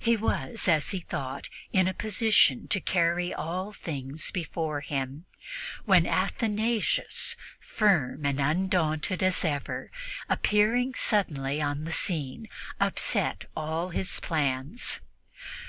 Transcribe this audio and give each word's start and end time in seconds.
He 0.00 0.16
was, 0.16 0.66
as 0.66 0.90
he 0.90 0.98
thought, 0.98 1.48
in 1.72 1.86
a 1.86 1.94
position 1.94 2.66
to 2.66 2.80
carry 2.80 3.32
all 3.32 3.72
things 3.72 4.32
before 4.32 4.80
him, 4.80 5.24
when 5.84 6.04
Athanasius, 6.04 7.36
firm 7.60 8.26
and 8.26 8.40
undaunted 8.40 9.22
as 9.22 9.44
ever, 9.44 9.92
appearing 10.28 10.94
suddenly 10.96 11.62
on 11.62 11.84
the 11.84 11.92
scene, 11.92 12.48
upset 12.80 13.44
all 13.56 13.90
his 13.90 14.18
plans. 14.18 14.98